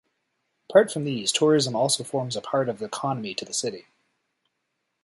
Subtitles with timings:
[0.67, 3.85] Apart from these Tourism also forms a part of economy to the city.